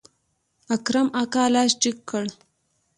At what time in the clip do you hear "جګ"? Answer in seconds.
1.81-1.97